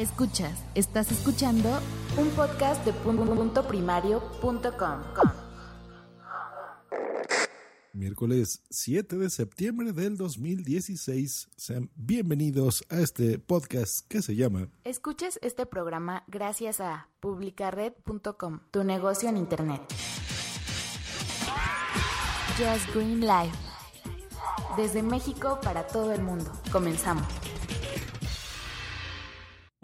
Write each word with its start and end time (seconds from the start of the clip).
Escuchas, 0.00 0.64
estás 0.74 1.12
escuchando 1.12 1.68
un 2.16 2.30
podcast 2.30 2.82
de 2.86 2.92
punto 2.94 3.68
primario.com. 3.68 5.02
Miércoles 7.92 8.62
7 8.70 9.16
de 9.16 9.28
septiembre 9.28 9.92
del 9.92 10.16
2016. 10.16 11.50
Sean 11.54 11.90
bienvenidos 11.96 12.82
a 12.88 13.00
este 13.00 13.38
podcast 13.38 14.06
que 14.08 14.22
se 14.22 14.34
llama 14.36 14.70
Escuchas 14.84 15.38
este 15.42 15.66
programa 15.66 16.24
gracias 16.28 16.80
a 16.80 17.10
publicared.com, 17.20 18.60
tu 18.70 18.84
negocio 18.84 19.28
en 19.28 19.36
internet. 19.36 19.82
Just 22.56 22.94
Green 22.94 23.20
Life. 23.20 23.54
Desde 24.78 25.02
México 25.02 25.58
para 25.62 25.86
todo 25.86 26.10
el 26.12 26.22
mundo. 26.22 26.50
Comenzamos. 26.72 27.49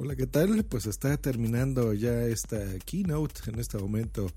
Hola, 0.06 0.14
¿qué 0.14 0.28
tal? 0.28 0.64
Pues 0.64 0.86
está 0.86 1.16
terminando 1.16 1.92
ya 1.92 2.22
esta 2.26 2.78
keynote 2.84 3.50
en 3.50 3.58
este 3.58 3.76
momento 3.76 4.30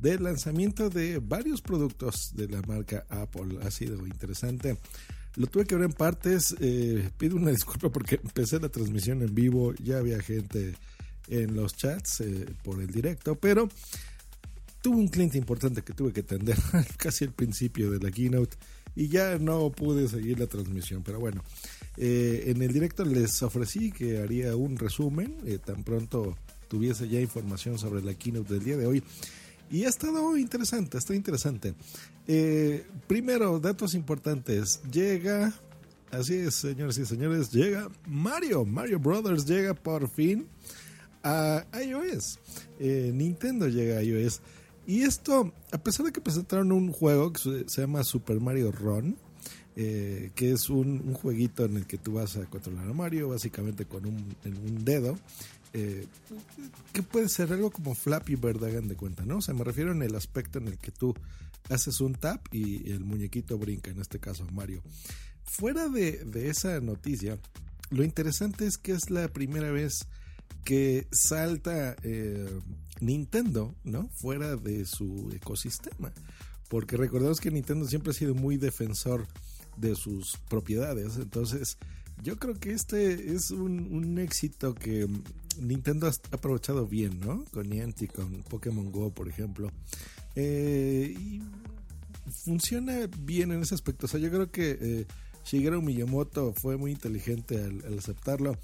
del 0.00 0.24
lanzamiento 0.24 0.90
de 0.90 1.20
varios 1.20 1.62
productos 1.62 2.32
de 2.34 2.48
la 2.48 2.60
marca 2.62 3.06
Apple. 3.08 3.60
Ha 3.62 3.70
sido 3.70 4.04
interesante. 4.04 4.76
Lo 5.36 5.46
tuve 5.46 5.64
que 5.64 5.76
ver 5.76 5.84
en 5.84 5.92
partes. 5.92 6.56
Eh, 6.58 7.08
pido 7.18 7.36
una 7.36 7.50
disculpa 7.52 7.88
porque 7.88 8.16
empecé 8.16 8.58
la 8.58 8.68
transmisión 8.68 9.22
en 9.22 9.32
vivo. 9.32 9.72
Ya 9.74 9.98
había 9.98 10.20
gente 10.20 10.74
en 11.28 11.54
los 11.54 11.76
chats 11.76 12.22
eh, 12.22 12.44
por 12.64 12.82
el 12.82 12.88
directo, 12.88 13.36
pero 13.36 13.68
tuve 14.80 14.96
un 14.96 15.06
cliente 15.06 15.38
importante 15.38 15.82
que 15.82 15.92
tuve 15.92 16.12
que 16.12 16.22
atender 16.22 16.58
casi 16.96 17.26
al 17.26 17.32
principio 17.32 17.92
de 17.92 18.00
la 18.00 18.10
keynote 18.10 18.56
y 18.96 19.06
ya 19.06 19.38
no 19.38 19.70
pude 19.70 20.08
seguir 20.08 20.40
la 20.40 20.48
transmisión. 20.48 21.04
Pero 21.04 21.20
bueno, 21.20 21.44
eh, 21.96 22.44
en 22.46 22.62
el 22.62 22.72
directo 22.72 23.04
les 23.04 23.42
ofrecí 23.42 23.92
que 23.92 24.18
haría 24.18 24.56
un 24.56 24.78
resumen 24.78 25.36
eh, 25.44 25.58
tan 25.58 25.84
pronto 25.84 26.36
tuviese 26.68 27.08
ya 27.08 27.20
información 27.20 27.78
sobre 27.78 28.02
la 28.02 28.14
keynote 28.14 28.54
del 28.54 28.64
día 28.64 28.76
de 28.76 28.86
hoy. 28.86 29.02
Y 29.70 29.84
ha 29.84 29.88
estado 29.88 30.36
interesante, 30.36 30.98
está 30.98 31.14
interesante. 31.14 31.74
Eh, 32.26 32.86
primero, 33.06 33.58
datos 33.58 33.94
importantes. 33.94 34.80
Llega, 34.90 35.52
así 36.10 36.34
es, 36.34 36.54
señores 36.54 36.98
y 36.98 37.06
señores, 37.06 37.50
llega 37.50 37.88
Mario. 38.06 38.64
Mario 38.64 38.98
Brothers 38.98 39.46
llega 39.46 39.74
por 39.74 40.08
fin 40.08 40.46
a 41.22 41.64
iOS. 41.74 42.38
Nintendo 42.78 43.68
llega 43.68 43.98
a 43.98 44.02
iOS. 44.02 44.40
Y 44.86 45.02
esto, 45.02 45.52
a 45.70 45.78
pesar 45.78 46.06
de 46.06 46.12
que 46.12 46.20
presentaron 46.20 46.72
un 46.72 46.92
juego 46.92 47.32
que 47.32 47.64
se 47.66 47.80
llama 47.80 48.02
Super 48.02 48.40
Mario 48.40 48.72
Run, 48.72 49.16
eh, 49.76 50.30
que 50.34 50.52
es 50.52 50.70
un, 50.70 51.14
jueguito 51.14 51.64
en 51.64 51.76
el 51.76 51.86
que 51.86 51.98
tú 51.98 52.14
vas 52.14 52.36
a 52.36 52.46
controlar 52.46 52.88
a 52.88 52.92
Mario, 52.92 53.28
básicamente 53.28 53.86
con 53.86 54.06
un, 54.06 54.84
dedo, 54.84 55.18
eh, 55.72 56.06
que 56.92 57.02
puede 57.02 57.28
ser 57.28 57.52
algo 57.52 57.70
como 57.70 57.94
Flappy 57.94 58.36
Bird, 58.36 58.62
hagan 58.64 58.88
de 58.88 58.96
cuenta, 58.96 59.24
¿no? 59.24 59.38
O 59.38 59.42
sea, 59.42 59.54
me 59.54 59.64
refiero 59.64 59.92
en 59.92 60.02
el 60.02 60.14
aspecto 60.14 60.58
en 60.58 60.68
el 60.68 60.78
que 60.78 60.90
tú 60.90 61.14
haces 61.70 62.00
un 62.00 62.14
tap 62.14 62.46
y 62.52 62.90
el 62.90 63.00
muñequito 63.00 63.56
brinca, 63.58 63.90
en 63.90 64.00
este 64.00 64.18
caso 64.18 64.46
Mario. 64.52 64.82
Fuera 65.44 65.88
de, 65.88 66.24
de 66.24 66.48
esa 66.48 66.80
noticia, 66.80 67.38
lo 67.90 68.04
interesante 68.04 68.66
es 68.66 68.78
que 68.78 68.92
es 68.92 69.10
la 69.10 69.28
primera 69.28 69.70
vez 69.70 70.06
que 70.64 71.06
salta 71.10 71.96
eh, 72.02 72.48
Nintendo, 73.00 73.74
¿no? 73.84 74.08
Fuera 74.14 74.56
de 74.56 74.86
su 74.86 75.30
ecosistema. 75.34 76.12
Porque 76.68 76.96
recordemos 76.96 77.40
que 77.40 77.50
Nintendo 77.50 77.86
siempre 77.86 78.12
ha 78.12 78.14
sido 78.14 78.34
muy 78.34 78.56
defensor 78.56 79.26
de 79.76 79.94
sus 79.94 80.36
propiedades. 80.48 81.16
Entonces, 81.16 81.78
yo 82.22 82.36
creo 82.38 82.54
que 82.54 82.72
este 82.72 83.34
es 83.34 83.50
un, 83.50 84.18
éxito 84.18 84.74
que 84.74 85.08
Nintendo 85.60 86.06
ha 86.06 86.12
aprovechado 86.34 86.86
bien, 86.86 87.20
¿no? 87.20 87.44
Con 87.52 87.68
Niantic, 87.68 88.12
con 88.12 88.42
Pokémon 88.44 88.90
Go, 88.92 89.10
por 89.10 89.28
ejemplo. 89.28 89.70
Eh, 90.36 91.14
y 91.18 91.42
funciona 92.44 93.08
bien 93.18 93.52
en 93.52 93.62
ese 93.62 93.74
aspecto. 93.74 94.06
O 94.06 94.08
sea, 94.08 94.20
yo 94.20 94.30
creo 94.30 94.50
que 94.50 94.78
eh, 94.80 95.06
Shigeru 95.44 95.82
Miyamoto 95.82 96.52
fue 96.52 96.76
muy 96.76 96.92
inteligente 96.92 97.62
al, 97.62 97.98
aceptarlo. 97.98 98.56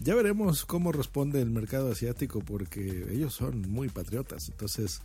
Ya 0.00 0.14
veremos 0.14 0.64
cómo 0.64 0.92
responde 0.92 1.40
el 1.40 1.50
mercado 1.50 1.92
asiático 1.92 2.40
porque 2.40 3.06
ellos 3.10 3.34
son 3.34 3.62
muy 3.70 3.88
patriotas. 3.88 4.48
Entonces, 4.48 5.02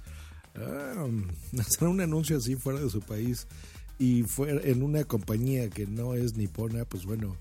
ah, 0.56 1.08
hacer 1.60 1.88
un 1.88 2.02
anuncio 2.02 2.38
así 2.38 2.56
fuera 2.56 2.80
de 2.80 2.90
su 2.90 3.02
país 3.02 3.48
y 4.00 4.24
fue 4.24 4.72
en 4.72 4.82
una 4.82 5.04
compañía 5.04 5.70
que 5.70 5.86
no 5.86 6.16
es 6.16 6.36
nipona, 6.36 6.86
pues 6.86 7.06
bueno, 7.06 7.36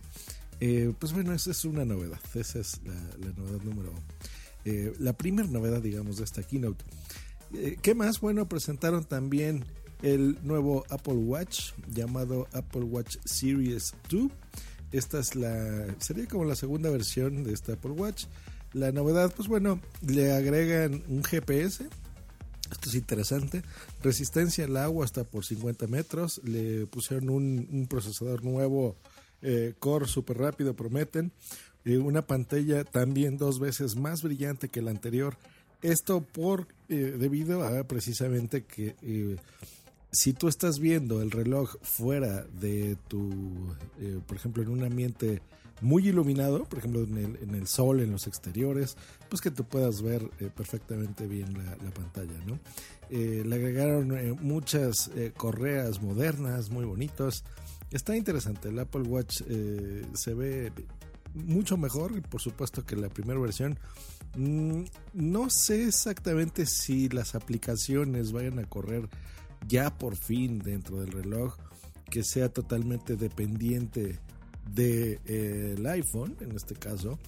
eh, 0.61 0.93
pues 0.99 1.13
bueno, 1.13 1.33
esa 1.33 1.53
es 1.53 1.65
una 1.65 1.85
novedad. 1.85 2.21
Esa 2.35 2.59
es 2.59 2.81
la, 2.85 3.31
novedad 3.37 3.63
número, 3.63 3.93
eh, 4.65 4.93
la 4.99 5.13
primera 5.13 5.49
novedad, 5.49 5.81
digamos, 5.81 6.19
de 6.19 6.25
esta 6.25 6.43
keynote. 6.43 6.85
Eh, 7.55 7.77
¿Qué 7.81 7.95
más? 7.95 8.21
Bueno, 8.21 8.49
presentaron 8.49 9.05
también 9.05 9.65
el 10.03 10.37
nuevo 10.43 10.85
Apple 10.91 11.15
Watch 11.15 11.73
llamado 11.95 12.49
Apple 12.53 12.83
Watch 12.83 13.19
Series 13.25 13.95
2. 14.09 14.31
Esta 14.91 15.21
es 15.21 15.37
la, 15.37 15.95
sería 15.99 16.27
como 16.27 16.45
la 16.45 16.57
segunda 16.57 16.91
versión 16.91 17.45
de 17.45 17.53
este 17.53 17.73
Apple 17.73 17.93
Watch. 17.93 18.25
La 18.73 18.91
novedad, 18.91 19.33
pues 19.35 19.49
bueno, 19.49 19.81
le 20.07 20.33
agregan 20.33 21.05
un 21.09 21.23
GPS. 21.23 21.87
Esto 22.71 22.89
es 22.89 22.95
interesante. 22.95 23.63
Resistencia 24.03 24.65
al 24.65 24.77
agua 24.77 25.05
hasta 25.05 25.25
por 25.25 25.45
50 25.45 25.87
metros. 25.87 26.41
Le 26.45 26.87
pusieron 26.87 27.31
un, 27.31 27.87
procesador 27.89 28.45
nuevo, 28.45 28.97
eh, 29.43 29.75
Core 29.79 30.07
super 30.07 30.39
rápido, 30.39 30.75
prometen. 30.75 31.33
Eh, 31.85 31.99
una 31.99 32.23
pantalla 32.23 32.85
también 32.85 33.39
dos 33.39 33.59
veces 33.59 33.97
más 33.97 34.23
brillante 34.23 34.69
que 34.69 34.83
la 34.83 34.91
anterior. 34.91 35.37
Esto 35.83 36.21
por 36.21 36.67
eh, 36.89 37.17
debido 37.19 37.65
a 37.65 37.85
precisamente 37.85 38.65
que 38.65 38.97
si 40.11 40.33
tú 40.33 40.49
estás 40.49 40.79
viendo 40.79 41.21
el 41.21 41.31
reloj 41.31 41.77
fuera 41.83 42.45
de 42.61 42.97
tu, 43.09 43.31
eh, 44.01 44.21
por 44.27 44.37
ejemplo, 44.37 44.63
en 44.63 44.71
un 44.71 44.83
ambiente 44.83 45.43
muy 45.81 46.09
iluminado, 46.09 46.65
por 46.65 46.79
ejemplo, 46.79 47.03
en 47.03 47.55
el, 47.55 47.67
sol, 47.67 48.01
en 48.01 48.11
los 48.11 48.27
exteriores, 48.27 48.97
pues 49.29 49.41
que 49.41 49.51
tú 49.51 49.65
puedas 49.65 50.03
ver 50.03 50.29
eh, 50.41 50.51
perfectamente 50.55 51.27
bien 51.27 51.55
la, 51.55 51.91
pantalla, 51.91 52.39
¿no? 52.47 52.59
Eh, 53.11 53.43
le 53.47 53.55
agregaron 53.55 54.39
muchas 54.43 55.11
correas 55.37 56.03
modernas, 56.03 56.71
muy 56.71 56.85
bonitos. 56.85 57.45
Está 57.91 58.17
interesante, 58.17 58.69
el 58.69 58.79
Apple 58.79 59.03
Watch 59.03 59.43
se 59.43 60.35
ve 60.35 60.73
mucho 61.35 61.77
mejor, 61.77 62.21
por 62.23 62.41
supuesto, 62.41 62.85
que 62.85 62.97
la 62.97 63.09
primera 63.09 63.41
versión. 63.41 63.79
Mm, 64.37 64.85
no 65.15 65.51
sé 65.51 65.85
exactamente 65.85 66.67
si 66.67 67.09
las 67.09 67.35
aplicaciones 67.35 68.33
vayan 68.33 68.59
a 68.59 68.69
correr 68.69 69.09
ya 69.67 69.97
por 69.97 70.17
fin 70.17 70.59
dentro 70.59 71.01
del 71.01 71.13
reloj 71.13 71.57
que 72.11 72.23
sea 72.23 72.49
totalmente 72.49 73.17
dependiente 73.17 74.19
del 74.75 75.21
de, 75.25 75.83
eh, 75.85 75.89
iPhone, 75.91 76.37
en 76.41 76.53
este 76.53 76.75
caso, 76.75 77.19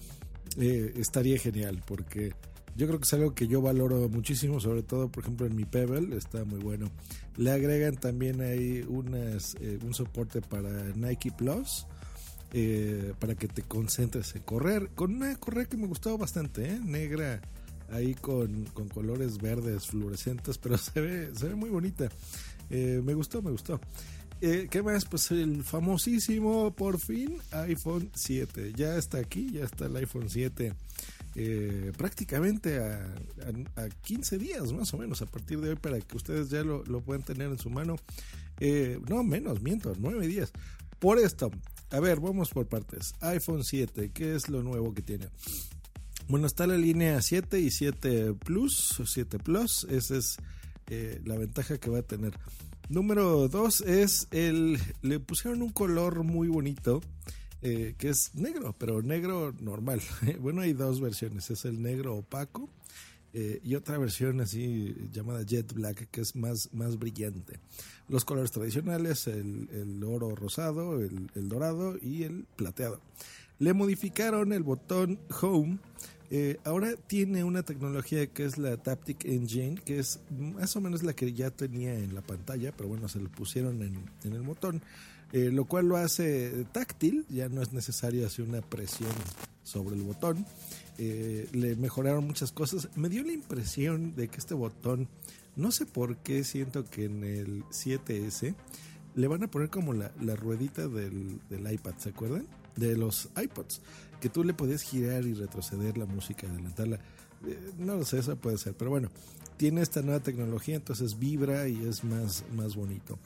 eh, 0.57 0.93
estaría 0.95 1.37
genial 1.37 1.81
porque 1.85 2.33
yo 2.75 2.87
creo 2.87 2.99
que 2.99 3.05
es 3.05 3.13
algo 3.13 3.35
que 3.35 3.47
yo 3.47 3.61
valoro 3.61 4.07
muchísimo, 4.09 4.59
sobre 4.59 4.83
todo, 4.83 5.09
por 5.09 5.23
ejemplo, 5.23 5.45
en 5.45 5.55
mi 5.55 5.65
Pebble, 5.65 6.15
está 6.15 6.45
muy 6.45 6.59
bueno. 6.59 6.89
Le 7.37 7.51
agregan 7.51 7.97
también 7.97 8.41
ahí 8.41 8.85
unas, 8.87 9.55
eh, 9.59 9.79
un 9.83 9.93
soporte 9.93 10.41
para 10.41 10.69
Nike 10.95 11.31
Plus, 11.31 11.85
para 13.19 13.35
que 13.35 13.47
te 13.47 13.61
concentres 13.61 14.35
en 14.35 14.41
correr, 14.41 14.89
con 14.93 15.15
una 15.15 15.35
correa 15.37 15.65
que 15.65 15.77
me 15.77 15.87
gustó 15.87 16.17
bastante, 16.17 16.79
negra 16.83 17.41
ahí 17.91 18.15
con, 18.15 18.65
colores 18.93 19.37
verdes 19.37 19.87
fluorescentes, 19.87 20.57
pero 20.61 20.77
se 20.77 20.99
ve, 20.99 21.31
se 21.35 21.49
ve 21.49 21.55
muy 21.55 21.69
bonita. 21.69 22.09
Eh, 22.69 23.01
me 23.03 23.13
gustó, 23.13 23.41
me 23.41 23.51
gustó. 23.51 23.79
Eh, 24.41 24.67
¿Qué 24.69 24.81
más? 24.81 25.05
Pues 25.05 25.29
el 25.31 25.63
famosísimo, 25.63 26.73
por 26.73 26.99
fin, 26.99 27.37
iPhone 27.51 28.09
7. 28.13 28.73
Ya 28.75 28.97
está 28.97 29.19
aquí, 29.19 29.51
ya 29.51 29.65
está 29.65 29.85
el 29.85 29.95
iPhone 29.95 30.29
7. 30.29 30.73
Eh, 31.35 31.91
prácticamente 31.95 32.79
a, 32.79 33.15
a, 33.75 33.89
15 33.89 34.37
días 34.37 34.73
más 34.73 34.93
o 34.93 34.97
menos 34.97 35.21
a 35.21 35.27
partir 35.27 35.61
de 35.61 35.69
hoy 35.69 35.75
para 35.75 35.99
que 36.01 36.17
ustedes 36.17 36.49
ya 36.49 36.63
lo, 36.63 36.83
lo 36.83 37.01
puedan 37.01 37.23
tener 37.23 37.47
en 37.47 37.57
su 37.57 37.69
mano. 37.69 37.95
no, 39.07 39.23
menos, 39.23 39.61
miento, 39.61 39.93
9 39.97 40.27
días. 40.27 40.51
Por 40.99 41.19
esto, 41.19 41.51
a 41.91 41.99
ver, 41.99 42.19
vamos 42.19 42.49
por 42.49 42.67
partes. 42.67 43.13
iPhone 43.21 43.63
7, 43.63 44.11
¿qué 44.13 44.35
es 44.35 44.49
lo 44.49 44.63
nuevo 44.63 44.93
que 44.93 45.01
tiene? 45.01 45.27
Bueno, 46.27 46.47
está 46.47 46.65
la 46.65 46.77
línea 46.77 47.21
7 47.21 47.59
y 47.59 47.69
7 47.69 48.33
Plus, 48.35 49.01
7 49.05 49.37
Plus, 49.39 49.85
esa 49.89 50.15
es 50.15 50.37
eh, 50.87 51.21
la 51.25 51.37
ventaja 51.37 51.77
que 51.77 51.89
va 51.89 51.99
a 51.99 52.03
tener. 52.03 52.33
Número 52.91 53.47
2 53.47 53.81
es 53.87 54.27
el, 54.31 54.77
le 55.01 55.21
pusieron 55.21 55.61
un 55.61 55.69
color 55.69 56.25
muy 56.25 56.49
bonito, 56.49 56.99
eh, 57.61 57.95
que 57.97 58.09
es 58.09 58.35
negro, 58.35 58.75
pero 58.77 59.01
negro 59.01 59.53
normal. 59.61 60.01
bueno, 60.41 60.59
hay 60.59 60.73
dos 60.73 60.99
versiones, 60.99 61.49
es 61.51 61.63
el 61.63 61.81
negro 61.81 62.17
opaco 62.17 62.69
eh, 63.33 63.61
y 63.63 63.75
otra 63.75 63.97
versión 63.97 64.41
así 64.41 64.93
llamada 65.09 65.43
Jet 65.43 65.71
Black, 65.71 66.09
que 66.11 66.19
es 66.19 66.35
más, 66.35 66.67
más 66.73 66.99
brillante. 66.99 67.61
Los 68.09 68.25
colores 68.25 68.51
tradicionales, 68.51 69.25
el, 69.27 69.69
el 69.71 70.03
oro 70.03 70.35
rosado, 70.35 70.99
el 70.99 71.47
dorado 71.47 71.95
y 71.97 72.23
el 72.23 72.45
plateado. 72.57 72.99
Le 73.57 73.71
modificaron 73.71 74.51
el 74.51 74.63
botón 74.63 75.17
Home 75.41 75.79
Eh, 76.33 76.61
ahora 76.63 76.95
tiene 76.95 77.43
una 77.43 77.61
tecnología 77.61 78.25
que 78.25 78.45
es 78.45 78.57
la 78.57 78.77
Taptic 78.77 79.25
Engine, 79.25 79.75
que 79.75 79.99
es 79.99 80.21
más 80.29 80.73
o 80.77 80.81
menos 80.81 81.03
la 81.03 81.11
que 81.11 81.33
ya 81.33 81.51
tenía 81.51 81.93
en 81.93 82.15
la 82.15 82.21
pantalla, 82.21 82.71
pero 82.71 82.87
bueno, 82.87 83.09
se 83.09 83.19
lo 83.19 83.29
pusieron 83.29 83.81
en, 83.81 84.33
el 84.33 84.41
botón, 84.41 84.81
eh, 85.33 85.49
lo 85.51 85.65
cual 85.65 85.89
lo 85.89 85.97
hace 85.97 86.65
táctil, 86.71 87.25
ya 87.27 87.49
no 87.49 87.61
es 87.61 87.73
necesario 87.73 88.25
hacer 88.25 88.45
una 88.45 88.61
presión 88.61 89.11
sobre 89.63 89.97
el 89.97 90.03
botón. 90.03 90.45
Eh, 90.97 91.49
le 91.51 91.75
mejoraron 91.75 92.25
muchas 92.25 92.53
cosas. 92.53 92.87
Me 92.95 93.09
dio 93.09 93.23
la 93.23 93.33
impresión 93.33 94.15
de 94.15 94.29
que 94.29 94.37
este 94.37 94.53
botón, 94.53 95.09
no 95.57 95.69
sé 95.71 95.85
por 95.85 96.15
qué 96.19 96.45
siento 96.45 96.89
que 96.89 97.05
en 97.05 97.25
el 97.25 97.65
7S 97.65 98.55
le 99.15 99.27
van 99.27 99.43
a 99.43 99.51
poner 99.51 99.69
como 99.69 99.91
la, 99.91 100.11
ruedita 100.37 100.87
del, 100.87 101.41
del 101.49 101.73
iPad, 101.73 101.95
¿se 101.97 102.09
acuerdan? 102.09 102.47
De 102.77 102.95
los 102.95 103.27
iPods 103.35 103.81
que 104.21 104.29
tú 104.29 104.43
le 104.43 104.53
podías 104.53 104.83
girar 104.83 105.25
y 105.25 105.33
retroceder 105.33 105.97
la 105.97 106.05
música, 106.05 106.47
adelantarla. 106.47 106.97
Eh, 107.45 107.71
no 107.77 107.97
lo 107.97 108.05
sé, 108.05 108.19
eso 108.19 108.35
puede 108.37 108.57
ser, 108.57 108.73
pero 108.73 108.91
bueno, 108.91 109.09
tiene 109.57 109.81
esta 109.81 110.01
nueva 110.01 110.21
tecnología, 110.21 110.75
entonces 110.75 111.19
vibra 111.19 111.67
y 111.67 111.85
es 111.85 112.03
más, 112.03 112.45
más 112.55 112.75
bonito. 112.75 113.19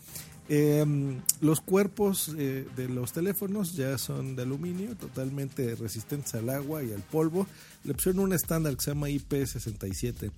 Em, 0.48 1.22
los 1.42 1.60
cuerpos 1.60 2.32
eh, 2.38 2.68
de 2.76 2.88
los 2.88 3.12
teléfonos 3.14 3.76
ya 3.76 3.98
son 3.98 4.36
de 4.36 4.44
aluminio, 4.44 4.96
totalmente 4.96 5.76
resistentes 5.76 6.36
al 6.36 6.50
agua 6.50 6.84
y 6.84 6.92
al 6.94 7.02
polvo. 7.02 7.48
Le 7.84 7.94
pusieron 7.94 8.24
un 8.24 8.34
estándar 8.34 8.76
que 8.76 8.84
se 8.84 8.92
llama 8.92 9.10
IP67 9.10 10.32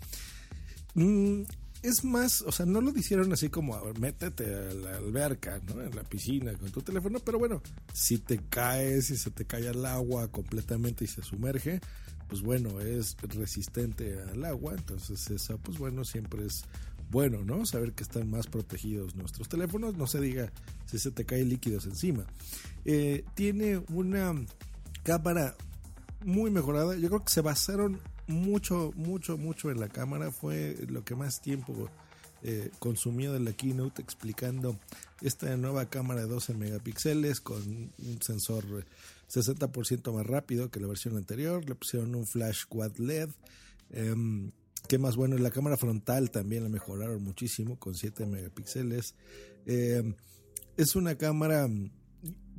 es 1.83 2.03
más, 2.03 2.41
o 2.41 2.51
sea, 2.51 2.65
no 2.65 2.81
lo 2.81 2.91
hicieron 2.97 3.31
así 3.31 3.49
como, 3.49 3.75
a 3.75 3.93
métete 3.99 4.45
a 4.45 4.73
la 4.73 4.97
alberca, 4.97 5.59
¿no? 5.67 5.81
En 5.81 5.95
la 5.95 6.03
piscina 6.03 6.53
con 6.53 6.71
tu 6.71 6.81
teléfono, 6.81 7.19
pero 7.19 7.39
bueno, 7.39 7.61
si 7.93 8.17
te 8.17 8.39
caes, 8.49 9.07
si 9.07 9.17
se 9.17 9.31
te 9.31 9.45
cae 9.45 9.67
al 9.67 9.85
agua 9.85 10.27
completamente 10.29 11.05
y 11.05 11.07
se 11.07 11.21
sumerge, 11.21 11.79
pues 12.27 12.41
bueno, 12.41 12.81
es 12.81 13.15
resistente 13.21 14.19
al 14.21 14.43
agua, 14.45 14.73
entonces 14.77 15.29
eso, 15.29 15.57
pues 15.59 15.77
bueno, 15.77 16.03
siempre 16.03 16.45
es 16.45 16.63
bueno, 17.09 17.43
¿no? 17.43 17.65
Saber 17.65 17.93
que 17.93 18.03
están 18.03 18.29
más 18.29 18.47
protegidos 18.47 19.15
nuestros 19.15 19.47
teléfonos, 19.47 19.95
no 19.95 20.07
se 20.07 20.19
diga 20.19 20.51
si 20.85 20.99
se 20.99 21.11
te 21.11 21.25
cae 21.25 21.45
líquidos 21.45 21.85
encima. 21.85 22.25
Eh, 22.85 23.23
tiene 23.33 23.81
una 23.89 24.33
cámara 25.03 25.55
muy 26.25 26.51
mejorada, 26.51 26.95
yo 26.97 27.07
creo 27.07 27.23
que 27.23 27.31
se 27.31 27.41
basaron 27.41 28.01
mucho, 28.27 28.91
mucho, 28.95 29.37
mucho 29.37 29.71
en 29.71 29.79
la 29.79 29.89
cámara. 29.89 30.31
Fue 30.31 30.75
lo 30.87 31.03
que 31.03 31.15
más 31.15 31.41
tiempo 31.41 31.89
eh, 32.43 32.71
consumió 32.79 33.33
de 33.33 33.39
la 33.39 33.53
keynote 33.53 34.01
explicando 34.01 34.77
esta 35.21 35.55
nueva 35.57 35.89
cámara 35.89 36.21
de 36.21 36.27
12 36.27 36.53
megapíxeles 36.53 37.41
con 37.41 37.91
un 37.97 38.21
sensor 38.21 38.85
60% 39.29 40.13
más 40.13 40.25
rápido 40.25 40.69
que 40.69 40.79
la 40.79 40.87
versión 40.87 41.17
anterior. 41.17 41.67
Le 41.67 41.75
pusieron 41.75 42.15
un 42.15 42.27
flash 42.27 42.65
quad 42.67 42.95
LED. 42.97 43.29
Eh, 43.91 44.15
¿Qué 44.87 44.97
más 44.97 45.17
bueno? 45.17 45.37
La 45.37 45.51
cámara 45.51 45.75
frontal 45.75 46.31
también 46.31 46.63
la 46.63 46.69
mejoraron 46.69 47.21
muchísimo 47.21 47.77
con 47.77 47.93
7 47.93 48.25
megapíxeles. 48.25 49.15
Em, 49.65 50.15
es 50.77 50.95
una 50.95 51.15
cámara 51.15 51.67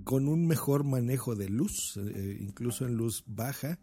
con 0.05 0.29
un 0.29 0.47
mejor 0.47 0.85
manejo 0.85 1.35
de 1.35 1.49
luz, 1.49 1.97
eh, 1.97 2.39
incluso 2.41 2.87
en 2.87 2.95
luz 2.95 3.25
baja. 3.27 3.79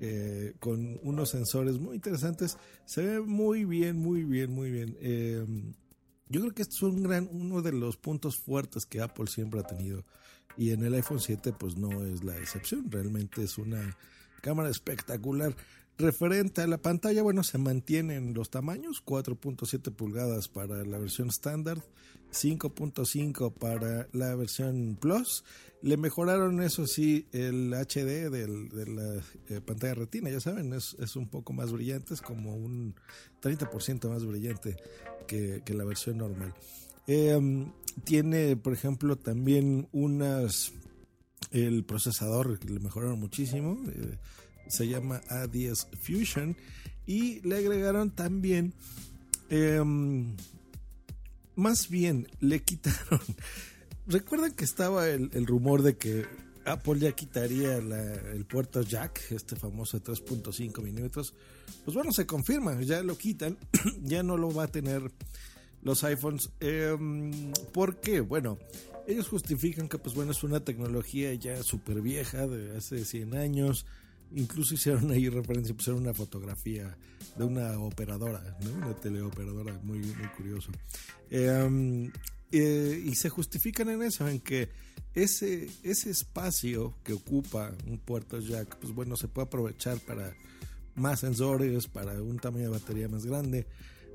Eh, 0.00 0.54
con 0.58 0.98
unos 1.02 1.30
sensores 1.30 1.78
muy 1.78 1.94
interesantes. 1.94 2.58
Se 2.84 3.02
ve 3.02 3.20
muy 3.20 3.64
bien, 3.64 3.96
muy 3.96 4.24
bien, 4.24 4.50
muy 4.50 4.70
bien. 4.70 4.96
Eh, 5.00 5.46
yo 6.28 6.40
creo 6.40 6.52
que 6.52 6.62
esto 6.62 6.74
es 6.74 6.82
un 6.82 7.02
gran, 7.02 7.28
uno 7.30 7.62
de 7.62 7.72
los 7.72 7.96
puntos 7.96 8.36
fuertes 8.36 8.86
que 8.86 9.00
Apple 9.00 9.26
siempre 9.28 9.60
ha 9.60 9.62
tenido. 9.62 10.04
Y 10.56 10.70
en 10.70 10.84
el 10.84 10.94
iPhone 10.94 11.20
7 11.20 11.52
pues 11.58 11.76
no 11.76 12.04
es 12.04 12.24
la 12.24 12.36
excepción. 12.36 12.90
Realmente 12.90 13.42
es 13.42 13.56
una 13.56 13.96
cámara 14.42 14.68
espectacular. 14.68 15.54
Referente 15.96 16.60
a 16.60 16.66
la 16.66 16.78
pantalla, 16.78 17.22
bueno, 17.22 17.44
se 17.44 17.56
mantienen 17.56 18.34
los 18.34 18.50
tamaños, 18.50 19.04
4.7 19.04 19.94
pulgadas 19.94 20.48
para 20.48 20.84
la 20.84 20.98
versión 20.98 21.28
estándar, 21.28 21.84
5.5 22.32 23.52
para 23.54 24.08
la 24.12 24.34
versión 24.34 24.98
Plus. 25.00 25.44
Le 25.82 25.96
mejoraron, 25.96 26.60
eso 26.62 26.88
sí, 26.88 27.28
el 27.30 27.72
HD 27.72 28.28
de 28.28 28.86
la 28.86 29.22
eh, 29.48 29.60
pantalla 29.60 29.94
retina, 29.94 30.30
ya 30.30 30.40
saben, 30.40 30.72
es, 30.72 30.94
un 31.14 31.28
poco 31.28 31.52
más 31.52 31.70
brillante, 31.70 32.14
es 32.14 32.22
como 32.22 32.56
un 32.56 32.96
30% 33.40 34.08
más 34.08 34.24
brillante 34.26 34.76
que, 35.28 35.62
la 35.68 35.84
versión 35.84 36.18
normal. 36.18 36.54
Em, 37.06 37.70
tiene, 38.02 38.56
por 38.56 38.72
ejemplo, 38.72 39.16
también 39.16 39.88
unas... 39.92 40.72
El 41.52 41.84
procesador 41.84 42.58
le 42.68 42.80
mejoraron 42.80 43.20
muchísimo. 43.20 43.78
Eh, 43.86 44.18
se 44.68 44.88
llama 44.88 45.20
A10 45.28 45.86
Fusion 45.96 46.56
y 47.06 47.40
le 47.40 47.56
agregaron 47.56 48.10
también 48.10 48.74
em, 49.50 50.36
más 51.56 51.88
bien 51.88 52.28
le 52.40 52.62
quitaron 52.62 53.20
recuerdan 54.06 54.52
que 54.52 54.64
estaba 54.64 55.08
el, 55.08 55.46
rumor 55.46 55.82
de 55.82 55.96
que 55.96 56.26
Apple 56.64 56.98
ya 56.98 57.12
quitaría 57.12 57.76
el 57.76 58.46
puerto 58.46 58.82
jack 58.82 59.20
este 59.30 59.56
famoso 59.56 59.98
de 59.98 60.04
3.5 60.04 60.82
milímetros 60.82 61.34
pues 61.84 61.94
bueno 61.94 62.12
se 62.12 62.26
confirma 62.26 62.80
ya 62.82 63.02
lo 63.02 63.16
quitan 63.18 63.58
ya 64.02 64.22
no 64.22 64.36
lo 64.36 64.52
va 64.52 64.64
a 64.64 64.68
tener 64.68 65.12
los 65.82 66.02
iPhones 66.04 66.50
em, 66.60 67.52
¿por 67.72 68.00
qué? 68.00 68.20
bueno 68.20 68.58
ellos 69.06 69.28
justifican 69.28 69.88
que 69.88 69.98
pues 69.98 70.14
bueno 70.14 70.32
es 70.32 70.42
una 70.42 70.60
tecnología 70.60 71.34
ya 71.34 71.62
súper 71.62 72.00
vieja 72.00 72.46
de 72.46 72.76
hace 72.76 73.04
100 73.04 73.36
años 73.36 73.84
incluso 74.32 74.74
hicieron 74.74 75.10
ahí 75.10 75.28
referencia, 75.28 75.74
pusieron 75.74 76.02
una 76.02 76.14
fotografía 76.14 76.96
de 77.36 77.44
una 77.44 77.78
operadora, 77.78 78.56
una 78.76 78.94
teleoperadora, 78.94 79.72
muy, 79.82 79.98
muy 79.98 80.28
curioso. 80.36 80.70
Em, 81.30 82.10
eh, 82.52 83.02
y 83.04 83.14
se 83.14 83.28
justifican 83.28 83.88
en 83.88 84.02
eso, 84.02 84.28
en 84.28 84.40
que 84.40 84.68
ese, 85.14 85.68
ese 85.82 86.10
espacio 86.10 86.94
que 87.02 87.12
ocupa 87.12 87.72
un 87.86 87.98
puerto 87.98 88.38
jack, 88.38 88.76
pues 88.76 88.94
bueno, 88.94 89.16
se 89.16 89.28
puede 89.28 89.46
aprovechar 89.46 89.98
para 90.00 90.34
más 90.94 91.20
sensores, 91.20 91.86
para 91.88 92.20
un 92.22 92.38
tamaño 92.38 92.64
de 92.64 92.78
batería 92.78 93.08
más 93.08 93.26
grande. 93.26 93.66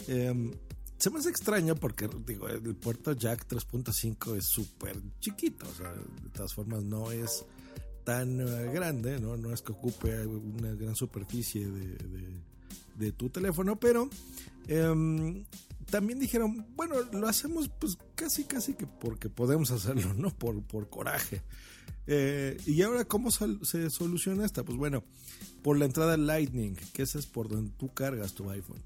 Em, 0.07 0.51
se 0.97 1.09
me 1.09 1.19
hace 1.19 1.29
extraño 1.29 1.75
porque 1.75 2.09
digo, 2.25 2.47
el 2.50 2.75
puerto 2.75 3.13
jack 3.13 3.47
3.5 3.47 4.35
es 4.38 4.45
súper 4.45 5.01
chiquito, 5.19 5.65
o 5.69 5.73
sea, 5.73 5.94
de 5.94 6.29
todas 6.29 6.53
formas 6.53 6.83
no 6.83 7.11
es 7.11 7.45
tan 8.03 8.41
eh, 8.41 8.71
grande, 8.73 9.19
¿no? 9.19 9.37
no 9.37 9.53
es 9.53 9.61
que 9.61 9.71
ocupe 9.71 10.25
una 10.25 10.73
gran 10.73 10.95
superficie 10.95 11.67
de, 11.67 13.11
tu 13.13 13.29
teléfono, 13.29 13.79
pero 13.79 14.09
em, 14.68 15.45
también 15.89 16.19
dijeron, 16.19 16.68
bueno, 16.75 16.95
lo 17.13 17.27
hacemos 17.27 17.69
pues 17.79 17.97
casi 18.15 18.44
casi 18.44 18.73
que 18.73 18.87
porque 18.87 19.29
podemos 19.29 19.71
hacerlo, 19.71 20.13
¿no? 20.13 20.31
Por, 20.31 20.61
por 20.63 20.89
coraje. 20.89 21.41
Eh, 22.07 22.57
y 22.65 22.81
ahora, 22.81 23.06
¿cómo 23.06 23.29
se 23.31 23.89
soluciona 23.89 24.45
esta? 24.45 24.63
Pues 24.63 24.77
bueno, 24.77 25.03
por 25.61 25.77
la 25.77 25.85
entrada 25.85 26.18
Lightning, 26.18 26.75
que 26.94 27.03
esa 27.03 27.19
es 27.19 27.27
por 27.27 27.49
donde 27.49 27.71
tú 27.77 27.94
cargas 27.94 28.33
tu 28.33 28.49
iPhone. 28.49 28.81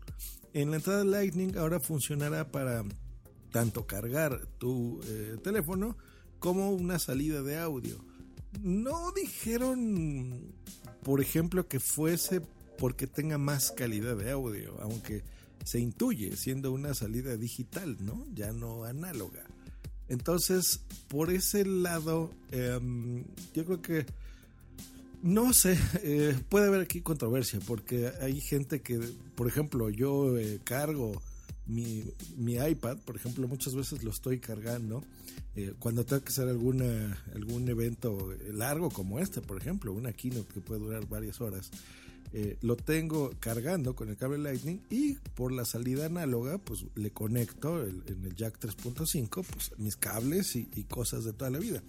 En 0.53 0.71
la 0.71 0.77
entrada 0.77 1.03
Lightning 1.03 1.57
ahora 1.57 1.79
funcionará 1.79 2.51
para 2.51 2.83
tanto 3.51 3.87
cargar 3.87 4.45
tu 4.57 4.99
eh, 5.07 5.37
teléfono 5.43 5.97
como 6.39 6.71
una 6.71 6.99
salida 6.99 7.41
de 7.41 7.57
audio 7.57 8.03
no 8.61 9.11
dijeron, 9.11 10.53
por 11.03 11.21
ejemplo, 11.21 11.67
que 11.67 11.79
fuese 11.79 12.41
porque 12.77 13.07
tenga 13.07 13.37
más 13.37 13.71
calidad 13.71 14.17
de 14.17 14.31
audio, 14.31 14.75
aunque 14.81 15.23
se 15.63 15.79
intuye 15.79 16.35
siendo 16.35 16.71
una 16.71 16.93
salida 16.93 17.37
digital, 17.37 17.97
¿no? 18.01 18.25
Ya 18.33 18.51
no 18.51 18.83
análoga. 18.83 19.43
Entonces, 20.09 20.81
por 21.07 21.31
ese 21.31 21.65
lado, 21.65 22.31
em, 22.51 23.23
yo 23.53 23.65
creo 23.65 23.81
que, 23.81 24.05
no 25.21 25.53
sé, 25.53 25.77
eh, 26.03 26.37
puede 26.49 26.67
haber 26.67 26.81
aquí 26.81 27.01
controversia, 27.01 27.59
porque 27.65 28.11
hay 28.21 28.41
gente 28.41 28.81
que, 28.81 28.99
por 29.35 29.47
ejemplo, 29.47 29.89
yo 29.89 30.37
eh, 30.37 30.59
cargo 30.63 31.21
mi, 31.65 32.03
mi, 32.35 32.55
iPad, 32.55 32.97
por 32.99 33.15
ejemplo, 33.15 33.47
muchas 33.47 33.73
veces 33.75 34.03
lo 34.03 34.11
estoy 34.11 34.39
cargando 34.39 35.03
eh, 35.55 35.73
cuando 35.79 36.05
tengo 36.05 36.23
que 36.23 36.29
hacer 36.29 36.47
alguna, 36.47 37.23
algún 37.33 37.67
evento 37.69 38.33
largo 38.51 38.89
como 38.89 39.19
este, 39.19 39.41
por 39.41 39.57
ejemplo, 39.57 39.93
una 39.93 40.11
keynote 40.11 40.53
que 40.53 40.61
puede 40.61 40.81
durar 40.81 41.07
varias 41.07 41.39
horas. 41.41 41.71
Eh, 42.35 42.57
lo 42.61 42.75
tengo 42.75 43.31
cargando 43.39 43.95
con 43.95 44.09
el 44.09 44.17
cable 44.17 44.39
Lightning 44.39 44.81
y 44.89 45.13
por 45.35 45.51
la 45.51 45.65
salida 45.65 46.07
análoga, 46.07 46.57
pues 46.57 46.85
le 46.95 47.11
conecto 47.11 47.83
en 47.85 48.25
el 48.25 48.35
jack 48.35 48.59
3.5, 48.59 49.45
pues 49.45 49.71
mis 49.77 49.95
cables 49.95 50.55
y, 50.55 50.65
cosas 50.85 51.25
de 51.25 51.33
toda 51.33 51.51
la 51.51 51.59
vida. 51.59 51.83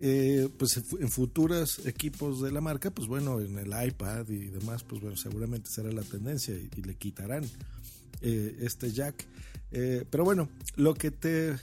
Eh, 0.00 0.48
pues 0.56 0.80
en 0.98 1.10
futuros 1.10 1.84
equipos 1.86 2.40
de 2.40 2.50
la 2.50 2.62
marca, 2.62 2.90
pues 2.90 3.08
bueno, 3.08 3.40
en 3.40 3.58
el 3.58 3.68
iPad 3.86 4.26
y 4.30 4.46
demás, 4.46 4.84
pues 4.84 5.02
bueno, 5.02 5.16
seguramente 5.16 5.68
será 5.70 5.92
la 5.92 6.02
tendencia 6.02 6.54
y 6.54 6.82
le 6.82 6.94
quitarán 6.94 7.44
eh, 8.20 8.56
este 8.60 8.92
jack. 8.92 9.26
Eh, 9.70 10.04
pero 10.08 10.24
bueno, 10.24 10.48
lo 10.76 10.94
que 10.94 11.10
te. 11.10 11.50
Eh, 11.50 11.56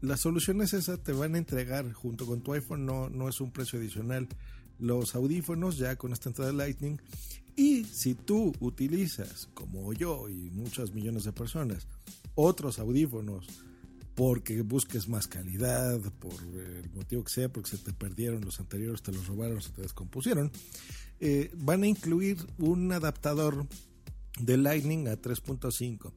la 0.00 0.16
solución 0.16 0.60
es 0.60 0.74
esa, 0.74 0.96
te 0.96 1.12
van 1.12 1.34
a 1.34 1.38
entregar 1.38 1.92
junto 1.92 2.26
con 2.26 2.40
tu 2.40 2.52
iPhone, 2.52 2.84
no, 2.84 3.08
no 3.08 3.28
es 3.28 3.40
un 3.40 3.50
precio 3.50 3.78
adicional. 3.78 4.28
Los 4.78 5.14
audífonos 5.14 5.78
ya 5.78 5.96
con 5.96 6.12
esta 6.12 6.28
entrada 6.28 6.52
de 6.52 6.56
Lightning 6.56 7.00
Y 7.56 7.82
si 7.84 8.14
tú 8.14 8.52
utilizas, 8.60 9.48
como 9.54 9.92
yo 9.92 10.28
y 10.28 10.50
muchos 10.52 10.94
millones 10.94 11.24
de 11.24 11.32
personas, 11.32 11.86
otros 12.36 12.78
audífonos 12.78 13.46
porque 14.18 14.62
busques 14.62 15.08
más 15.08 15.28
calidad, 15.28 16.00
por 16.18 16.32
el 16.32 16.90
motivo 16.92 17.22
que 17.22 17.30
sea, 17.30 17.48
porque 17.48 17.70
se 17.70 17.78
te 17.78 17.92
perdieron 17.92 18.44
los 18.44 18.58
anteriores, 18.58 19.00
te 19.00 19.12
los 19.12 19.28
robaron, 19.28 19.62
se 19.62 19.70
te 19.70 19.82
descompusieron, 19.82 20.50
eh, 21.20 21.52
van 21.56 21.84
a 21.84 21.86
incluir 21.86 22.36
un 22.58 22.90
adaptador 22.90 23.68
de 24.40 24.56
Lightning 24.56 25.08
a 25.08 25.20
3.5 25.20 26.12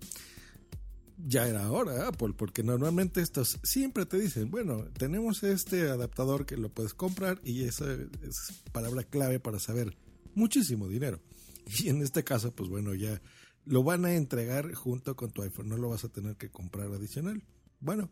ya 1.28 1.48
era 1.48 1.72
hora 1.72 2.08
Apple, 2.08 2.34
porque 2.36 2.64
normalmente 2.64 3.22
estos 3.22 3.60
siempre 3.64 4.06
te 4.06 4.20
dicen, 4.20 4.50
bueno, 4.50 4.86
tenemos 4.98 5.44
este 5.44 5.90
adaptador 5.90 6.46
que 6.46 6.58
lo 6.58 6.70
puedes 6.70 6.94
comprar 6.94 7.40
y 7.44 7.64
esa 7.64 7.94
es 7.94 8.64
palabra 8.72 9.04
clave 9.04 9.40
para 9.40 9.60
saber 9.60 9.98
muchísimo 10.36 10.88
dinero. 10.88 11.20
Y 11.84 11.90
en 11.90 12.02
este 12.02 12.24
caso, 12.24 12.52
pues 12.52 12.70
bueno, 12.70 12.96
ya 12.96 13.22
lo 13.66 13.84
van 13.84 14.06
a 14.06 14.16
entregar 14.16 14.74
junto 14.74 15.16
con 15.16 15.32
tu 15.32 15.44
iPhone, 15.44 15.70
no 15.70 15.78
lo 15.78 15.90
vas 15.90 16.04
a 16.04 16.10
tener 16.10 16.36
que 16.36 16.50
comprar 16.50 16.92
adicional. 16.92 17.44
Bueno, 17.80 18.10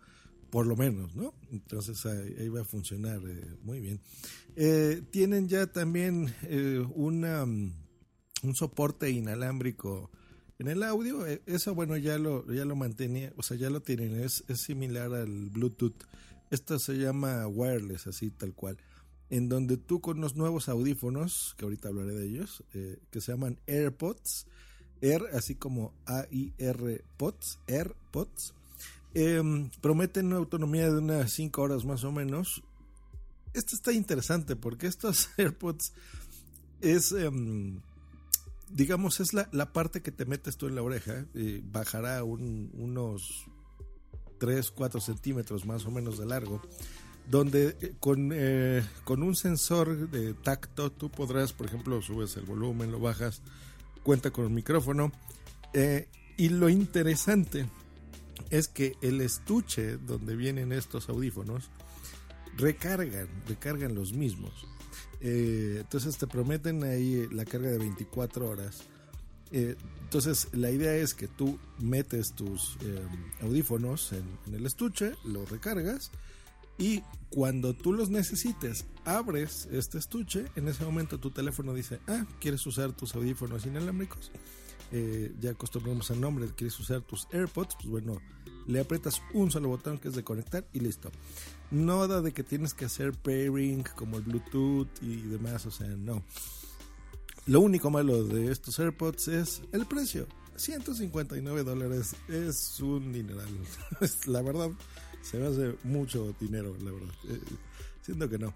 por 0.50 0.66
lo 0.68 0.76
menos, 0.76 1.16
¿no? 1.16 1.34
Entonces 1.52 2.06
ahí, 2.06 2.48
va 2.50 2.62
a 2.62 2.66
funcionar 2.66 3.22
eh, 3.28 3.58
muy 3.64 3.80
bien. 3.80 4.00
Eh, 4.56 5.02
tienen 5.12 5.48
ya 5.48 5.68
también 5.68 6.34
eh, 6.44 6.84
una, 6.94 7.46
mm, 7.46 7.74
un 8.44 8.56
soporte 8.56 9.10
inalámbrico 9.10 10.10
en 10.60 10.68
el 10.68 10.84
audio, 10.84 11.26
eh, 11.26 11.42
eso 11.46 11.74
bueno, 11.74 11.96
ya 11.96 12.18
lo, 12.18 12.46
ya 12.52 12.66
lo 12.66 12.76
mantenía, 12.76 13.32
o 13.38 13.44
sea, 13.44 13.56
ya 13.56 13.70
lo 13.70 13.82
tienen, 13.82 14.20
es, 14.20 14.44
es 14.50 14.60
similar 14.60 15.14
al 15.14 15.50
Bluetooth. 15.50 16.04
Esto 16.52 16.78
se 16.80 16.96
llama 16.96 17.48
wireless, 17.48 18.08
así 18.08 18.30
tal 18.30 18.54
cual. 18.54 18.78
En 19.30 19.48
donde 19.48 19.78
tú 19.78 20.02
con 20.02 20.20
los 20.20 20.36
nuevos 20.36 20.68
audífonos, 20.68 21.56
que 21.58 21.64
ahorita 21.64 21.88
hablaré 21.88 22.14
de 22.14 22.28
ellos, 22.28 22.64
eh, 22.74 23.00
que 23.10 23.22
se 23.22 23.32
llaman 23.32 23.58
AirPods, 23.68 24.48
Air, 25.02 25.24
así 25.34 25.56
como 25.56 25.94
A-I-R 26.06 27.06
Pods, 27.16 27.60
AirPods, 27.68 28.54
em, 29.14 29.70
prometen 29.80 30.28
una 30.28 30.38
autonomía 30.38 30.92
de 30.92 30.98
unas 30.98 31.32
5 31.32 31.62
horas 31.62 31.86
más 31.86 32.04
o 32.04 32.12
menos. 32.12 32.64
Esto 33.54 33.76
está 33.78 33.94
interesante 33.94 34.58
porque 34.58 34.88
estos 34.88 35.30
AirPods 35.38 35.94
es... 36.82 37.14
Em, 37.14 37.80
digamos, 38.70 39.20
es 39.20 39.34
la, 39.34 39.74
parte 39.74 40.02
que 40.02 40.12
te 40.12 40.26
metes 40.26 40.58
tú 40.58 40.68
en 40.68 40.76
la 40.76 40.82
oreja, 40.82 41.26
y 41.34 41.60
bajará 41.60 42.24
unos 42.24 43.46
3, 44.40 44.72
4 44.72 45.02
centímetros 45.02 45.66
más 45.66 45.86
o 45.86 45.92
menos 45.92 46.18
de 46.18 46.26
largo, 46.26 46.62
donde 47.30 47.78
eh, 47.82 47.94
con, 48.00 48.32
eh, 48.34 48.84
con 49.04 49.22
un 49.22 49.36
sensor 49.36 50.10
de 50.10 50.34
tacto 50.34 50.92
tú 50.92 51.10
podrás, 51.10 51.54
por 51.54 51.68
ejemplo, 51.68 52.02
subes 52.02 52.36
el 52.38 52.46
volumen, 52.46 52.92
lo 52.92 53.00
bajas, 53.00 53.42
cuenta 54.04 54.32
con 54.32 54.46
el 54.46 54.52
micrófono, 54.52 55.12
eh, 55.74 56.08
y 56.38 56.50
lo 56.50 56.70
interesante 56.70 57.68
es 58.50 58.68
que 58.68 58.96
el 59.02 59.22
estuche 59.22 59.98
donde 59.98 60.36
vienen 60.36 60.72
estos 60.72 61.10
audífonos 61.10 61.70
recargan, 62.58 63.28
recargan 63.48 63.94
los 63.94 64.14
mismos. 64.14 64.66
Eh, 65.22 65.78
entonces 65.82 66.18
te 66.18 66.28
prometen 66.28 66.84
ahí 66.84 67.28
la 67.32 67.46
carga 67.46 67.70
de 67.70 67.78
24 67.78 68.50
horas. 68.50 68.82
Eh, 69.52 69.76
entonces 70.04 70.48
la 70.54 70.72
idea 70.72 70.96
es 70.96 71.14
que 71.14 71.28
tú 71.28 71.60
metes 71.80 72.34
tus 72.34 72.78
eh, 72.82 73.02
audífonos 73.42 74.14
en, 74.14 74.54
el 74.54 74.66
estuche, 74.66 75.14
los 75.26 75.50
recargas 75.50 76.12
y 76.78 77.04
cuando 77.30 77.74
tú 77.74 77.94
los 77.94 78.10
necesites 78.10 78.86
abres 79.06 79.68
este 79.72 79.98
estuche, 79.98 80.46
en 80.56 80.68
ese 80.68 80.86
momento 80.86 81.20
tu 81.20 81.32
teléfono 81.32 81.74
dice, 81.74 82.00
ah, 82.08 82.26
¿quieres 82.40 82.66
usar 82.66 82.94
tus 82.94 83.16
audífonos 83.16 83.66
inalámbricos? 83.66 84.32
ya 85.40 85.52
acostumbramos 85.52 86.10
al 86.10 86.20
nombre, 86.20 86.48
¿quieres 86.56 86.80
usar 86.80 87.02
tus 87.02 87.28
AirPods? 87.32 87.76
Pues 87.76 87.90
bueno, 87.90 88.20
le 88.70 88.80
aprietas 88.80 89.22
un 89.34 89.50
solo 89.50 89.70
botón 89.70 89.98
que 89.98 90.10
es 90.10 90.16
de 90.16 90.24
conectar 90.24 90.66
y 90.74 90.80
listo. 90.80 91.12
Nada 91.72 92.22
de 92.22 92.32
que 92.32 92.44
tienes 92.44 92.76
que 92.76 92.86
hacer 92.86 93.14
pairing 93.14 93.84
como 93.96 94.18
el 94.18 94.24
Bluetooth 94.24 95.02
y 95.02 95.22
demás, 95.24 95.66
o 95.66 95.72
sea, 95.72 95.88
no. 95.88 96.24
Lo 97.48 97.62
único 97.62 97.90
malo 97.90 98.24
de 98.24 98.52
estos 98.52 98.80
AirPods 98.80 99.28
es 99.30 99.62
el 99.72 99.88
precio. 99.88 100.28
159 100.56 101.64
dólares 101.64 102.16
es 102.28 102.80
un 102.80 103.12
dineral. 103.12 103.50
la 104.28 104.42
verdad, 104.44 104.70
se 105.24 105.40
me 105.40 105.48
hace 105.48 105.76
mucho 105.84 106.36
dinero, 106.40 106.76
la 106.84 106.92
verdad. 106.92 107.14
Eh, 107.28 107.40
siento 108.04 108.30
que 108.30 108.38
no. 108.38 108.54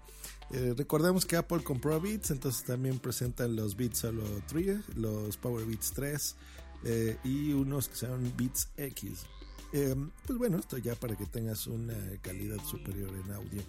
Eh, 0.52 0.74
recordemos 0.76 1.26
que 1.26 1.36
Apple 1.36 1.64
compró 1.64 2.00
Beats, 2.00 2.30
entonces 2.30 2.62
también 2.62 3.00
presentan 3.00 3.56
los 3.56 3.76
Beats 3.76 3.98
Solo 3.98 4.22
3, 4.46 4.96
los 4.96 5.36
Power 5.38 5.66
Beats 5.66 5.90
3 5.92 6.36
eh, 6.84 7.16
y 7.24 7.52
unos 7.52 7.88
que 7.88 7.96
se 7.96 8.06
llaman 8.06 8.32
Beats 8.36 8.68
X. 8.76 9.24
Em, 9.74 10.08
pues 10.24 10.38
bueno, 10.38 10.58
esto 10.58 10.78
ya 10.78 10.94
para 10.94 11.16
que 11.16 11.26
tengas 11.26 11.66
una 11.66 11.96
calidad 12.22 12.64
superior 12.64 13.10
en 13.12 13.32
audio. 13.32 13.60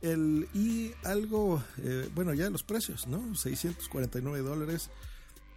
El, 0.00 0.48
y 0.54 0.92
algo, 1.04 1.62
eh, 1.76 2.08
bueno, 2.14 2.32
ya 2.32 2.48
los 2.48 2.62
precios, 2.62 3.06
¿no? 3.06 3.34
649 3.34 4.40
dólares. 4.40 4.88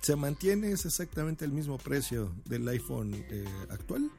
Se 0.01 0.17
mantiene, 0.17 0.69
es 0.71 0.85
exactamente 0.85 1.45
el 1.45 1.53
mismo 1.53 1.77
precio 1.77 2.35
del 2.43 2.67
iPhone 2.67 3.13
eh, 3.29 3.45
actual, 3.69 4.11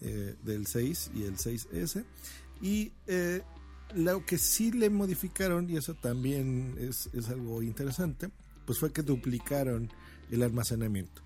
eh, 0.00 0.34
del 0.42 0.66
6 0.66 1.12
y 1.14 1.22
el 1.22 1.36
6S. 1.38 2.04
Y 2.60 2.90
lo 3.94 4.26
que 4.26 4.38
sí 4.38 4.72
le 4.72 4.90
modificaron, 4.90 5.70
y 5.70 5.76
eso 5.76 5.94
también 5.94 6.74
es, 6.80 7.08
es 7.12 7.28
algo 7.28 7.62
interesante, 7.62 8.28
pues 8.66 8.80
fue 8.80 8.92
que 8.92 9.02
duplicaron 9.02 9.88
el 10.32 10.42
almacenamiento 10.42 11.22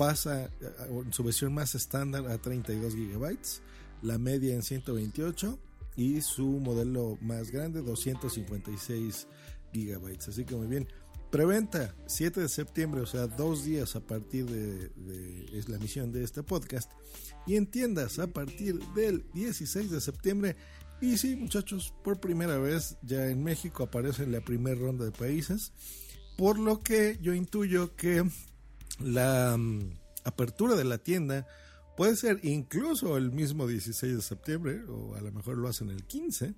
pasa 0.00 0.48
en 0.88 1.12
su 1.12 1.22
versión 1.22 1.52
más 1.52 1.74
estándar 1.74 2.26
a 2.28 2.38
32 2.38 2.94
gigabytes, 2.94 3.60
la 4.00 4.16
media 4.16 4.54
en 4.54 4.62
128 4.62 5.58
y 5.94 6.22
su 6.22 6.46
modelo 6.46 7.18
más 7.20 7.50
grande 7.50 7.82
256 7.82 9.26
gigabytes. 9.74 10.28
Así 10.28 10.46
que 10.46 10.56
muy 10.56 10.68
bien. 10.68 10.88
Preventa 11.30 11.94
7 12.06 12.40
de 12.40 12.48
septiembre, 12.48 13.02
o 13.02 13.06
sea, 13.06 13.26
dos 13.26 13.62
días 13.62 13.94
a 13.94 14.00
partir 14.00 14.46
de, 14.46 14.90
es 15.52 15.68
la 15.68 15.76
emisión 15.76 16.12
de 16.12 16.24
este 16.24 16.42
podcast. 16.42 16.90
Y 17.46 17.56
en 17.56 17.66
tiendas 17.66 18.18
a 18.18 18.26
partir 18.26 18.78
del 18.94 19.26
16 19.34 19.90
de 19.90 20.00
septiembre. 20.00 20.56
Y 21.02 21.18
sí, 21.18 21.36
muchachos, 21.36 21.92
por 22.02 22.20
primera 22.20 22.56
vez 22.56 22.96
ya 23.02 23.26
en 23.26 23.44
México 23.44 23.82
aparece 23.82 24.22
en 24.22 24.32
la 24.32 24.40
primera 24.40 24.80
ronda 24.80 25.04
de 25.04 25.12
países. 25.12 25.74
Por 26.38 26.58
lo 26.58 26.80
que 26.80 27.18
yo 27.20 27.34
intuyo 27.34 27.94
que 27.96 28.24
la 29.00 29.56
mm, 29.56 29.92
apertura 30.24 30.74
de 30.74 30.84
la 30.84 30.98
tienda 30.98 31.46
puede 31.96 32.16
ser 32.16 32.40
incluso 32.42 33.16
el 33.16 33.30
mismo 33.32 33.66
16 33.66 34.16
de 34.16 34.22
septiembre 34.22 34.82
o 34.88 35.14
a 35.14 35.20
lo 35.20 35.32
mejor 35.32 35.58
lo 35.58 35.68
hacen 35.68 35.90
el 35.90 36.04
15. 36.04 36.54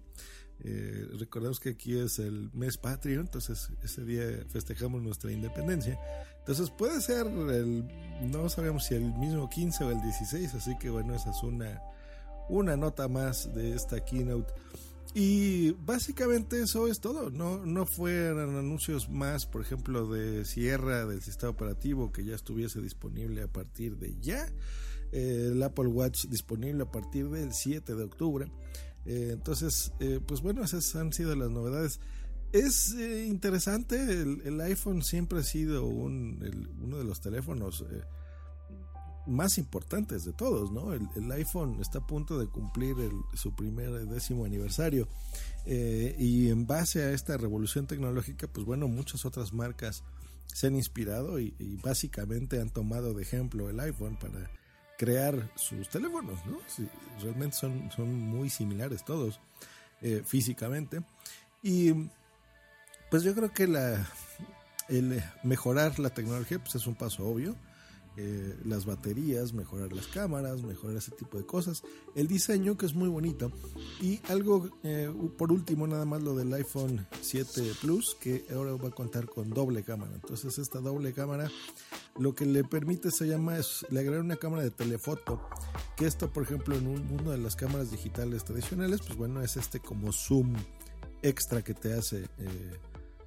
Eh, 0.65 1.09
recordemos 1.19 1.59
que 1.59 1.71
aquí 1.71 1.99
es 1.99 2.21
el 2.21 2.51
mes 2.53 2.77
patrio, 2.77 3.21
entonces 3.21 3.71
ese 3.83 4.05
día 4.05 4.23
festejamos 4.49 5.03
nuestra 5.03 5.33
independencia. 5.33 5.99
Entonces 6.39 6.71
puede 6.71 7.01
ser 7.01 7.27
el, 7.27 7.85
no 8.31 8.49
sabemos 8.49 8.85
si 8.87 8.95
el 8.95 9.13
mismo 9.15 9.49
15 9.49 9.85
o 9.85 9.91
el 9.91 10.01
16, 10.03 10.55
así 10.55 10.79
que 10.79 10.91
bueno, 10.91 11.15
esa 11.15 11.31
es 11.31 11.43
una, 11.43 11.83
una 12.49 12.77
nota 12.77 13.09
más 13.09 13.53
de 13.53 13.75
esta 13.75 14.05
keynote. 14.05 14.53
Y 15.15 15.73
básicamente 15.73 16.63
eso 16.63 16.89
es 16.89 17.01
todo. 17.01 17.31
No, 17.31 17.67
no 17.67 17.85
fueron 17.85 18.57
anuncios 18.57 19.11
más, 19.11 19.45
por 19.45 19.61
ejemplo, 19.61 20.07
de 20.07 20.45
cierre 20.45 21.07
del 21.07 21.21
sistema 21.21 21.51
operativo 21.51 22.13
que 22.13 22.25
ya 22.25 22.35
estuviese 22.35 22.81
disponible 22.81 23.43
a 23.43 23.49
partir 23.49 23.99
de 23.99 24.17
ya. 24.21 24.47
Eh, 25.13 25.51
el 25.53 25.63
Apple 25.63 25.89
Watch 25.89 26.27
disponible 26.27 26.85
a 26.85 26.91
partir 26.91 27.29
del 27.29 27.53
7 27.53 27.95
de 27.95 28.05
octubre. 28.05 28.51
Eh, 29.05 29.31
entonces, 29.33 29.93
eh, 30.01 30.21
pues 30.27 30.41
bueno, 30.41 30.65
esas 30.65 30.97
han 30.97 31.13
sido 31.13 31.37
las 31.37 31.51
novedades. 31.51 32.01
Es 32.53 32.95
interesante, 32.95 33.97
el, 33.97 34.61
iPhone 34.61 35.03
siempre 35.03 35.39
ha 35.39 35.43
sido 35.43 35.87
un, 35.87 36.77
uno 36.83 36.99
de 36.99 37.05
los 37.05 37.23
teléfonos 37.23 37.83
más 39.27 39.59
importantes 39.59 40.25
de 40.25 40.33
todos, 40.33 40.73
¿no? 40.73 40.93
El, 40.93 41.33
iPhone 41.33 41.79
está 41.81 41.99
a 41.99 42.07
punto 42.07 42.39
de 42.39 42.47
cumplir 42.47 42.97
su 43.35 43.55
primer 43.55 43.91
décimo 44.07 44.45
aniversario 44.45 45.09
eh, 45.65 46.17
y 46.19 46.51
en 46.51 46.67
base 46.67 47.03
a 47.03 47.13
esta 47.13 47.37
revolución 47.37 47.87
tecnológica, 47.87 48.49
pues 48.49 48.67
bueno, 48.67 48.89
muchas 48.89 49.25
otras 49.25 49.53
marcas 49.53 50.03
se 50.47 50.67
han 50.67 50.77
inspirado 50.77 51.39
y, 51.39 51.55
básicamente 51.83 52.61
han 52.61 52.71
tomado 52.71 53.15
de 53.15 53.23
ejemplo 53.23 53.71
el 53.71 53.81
iPhone 53.81 54.17
para 54.17 54.51
crear 54.99 55.51
sus 55.57 55.89
teléfonos, 55.89 56.39
¿no? 56.47 56.59
realmente 57.21 57.57
son, 57.57 57.91
son 57.91 58.15
muy 58.15 58.51
similares 58.51 59.05
todos 59.05 59.41
eh, 60.01 60.23
físicamente 60.25 61.03
y 61.63 61.93
pues 63.11 63.23
yo 63.23 63.35
creo 63.35 63.53
que 63.53 63.67
la 63.67 64.07
el 64.89 65.23
mejorar 65.43 65.99
la 65.99 66.11
tecnología 66.11 66.59
pues 66.59 66.75
es 66.75 66.87
un 66.87 66.95
paso 66.95 67.27
obvio 67.27 67.57
eh, 68.17 68.57
las 68.65 68.85
baterías, 68.85 69.53
mejorar 69.55 69.93
las 69.93 70.07
cámaras, 70.07 70.63
mejorar 70.63 70.97
ese 70.97 71.13
tipo 71.13 71.39
de 71.39 71.47
cosas. 71.47 71.83
El 72.15 72.29
diseño 72.29 72.77
que 72.77 72.87
es 72.87 72.95
muy 72.95 73.09
bonito. 73.09 73.51
Y 74.01 74.21
algo, 74.29 74.69
eh, 74.83 75.11
por 75.39 75.53
último, 75.53 75.87
nada 75.87 76.05
más 76.05 76.23
lo 76.23 76.35
del 76.35 76.53
iPhone 76.53 77.07
7 77.21 77.63
Plus, 77.81 78.17
que 78.21 78.45
ahora 78.55 78.75
va 78.75 78.89
a 78.89 78.93
contar 78.93 79.27
con 79.27 79.51
doble 79.51 79.83
cámara. 79.83 80.13
Entonces 80.15 80.59
esta 80.59 80.81
doble 80.81 81.13
cámara 81.13 81.51
lo 82.19 82.35
que 82.35 82.45
le 82.45 82.65
permite 82.65 83.11
se 83.11 83.27
llama, 83.27 83.57
es 83.57 83.87
le 83.91 84.01
agregar 84.01 84.21
una 84.21 84.37
cámara 84.37 84.63
de 84.63 84.71
telefoto. 84.71 85.41
Que 85.97 86.07
esto, 86.07 86.33
por 86.33 86.43
ejemplo, 86.43 86.77
en 86.77 86.87
un 86.87 87.07
mundo 87.07 87.31
de 87.31 87.39
las 87.39 87.57
cámaras 87.57 87.91
digitales 87.91 88.45
tradicionales, 88.45 89.01
pues 89.01 89.17
bueno, 89.17 89.41
es 89.43 89.57
este 89.57 89.81
como 89.81 90.13
zoom 90.13 90.55
extra 91.23 91.63
que 91.63 91.75
te 91.75 91.95
hace. 91.95 92.25
Eh, 92.39 92.79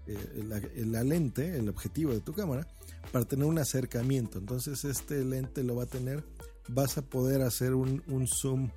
la, 0.06 1.04
lente, 1.04 1.58
el 1.58 1.70
objetivo 1.70 2.12
de 2.12 2.22
tu 2.22 2.34
cámara, 2.34 2.68
para 3.12 3.26
tener 3.26 3.46
un 3.46 3.58
acercamiento. 3.58 4.40
Entonces 4.40 4.86
este 4.86 5.24
lente 5.24 5.64
lo 5.64 5.76
va 5.76 5.84
a 5.84 5.88
tener, 5.88 6.24
vas 6.68 6.98
a 6.98 7.02
poder 7.02 7.42
hacer 7.42 7.74
un, 7.74 8.28
zoom 8.28 8.70